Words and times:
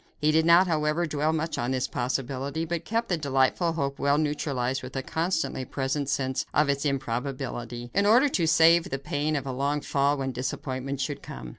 He 0.17 0.31
did 0.31 0.47
not, 0.47 0.65
however, 0.65 1.05
dwell 1.05 1.31
much 1.31 1.59
on 1.59 1.69
this 1.69 1.87
possibility, 1.87 2.65
but 2.65 2.85
kept 2.85 3.07
the 3.07 3.17
delightful 3.17 3.73
hope 3.73 3.99
well 3.99 4.17
neutralized 4.17 4.81
with 4.81 4.95
a 4.95 5.03
constantly 5.03 5.63
present 5.63 6.09
sense 6.09 6.43
of 6.55 6.69
its 6.69 6.85
improbability, 6.85 7.91
in 7.93 8.07
order 8.07 8.27
to 8.27 8.47
save 8.47 8.85
the 8.85 8.97
pain 8.97 9.35
of 9.35 9.45
a 9.45 9.51
long 9.51 9.79
fall 9.81 10.17
when 10.17 10.31
disappointment 10.31 11.01
should 11.01 11.21
come. 11.21 11.49